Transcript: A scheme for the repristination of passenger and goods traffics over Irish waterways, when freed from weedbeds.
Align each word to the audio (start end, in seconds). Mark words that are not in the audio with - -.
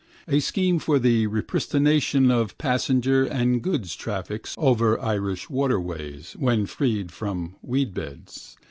A 0.27 0.39
scheme 0.39 0.79
for 0.79 0.97
the 0.97 1.27
repristination 1.27 2.31
of 2.31 2.57
passenger 2.57 3.23
and 3.23 3.61
goods 3.61 3.95
traffics 3.95 4.55
over 4.57 4.99
Irish 4.99 5.47
waterways, 5.47 6.35
when 6.39 6.65
freed 6.65 7.11
from 7.11 7.55
weedbeds. 7.61 8.55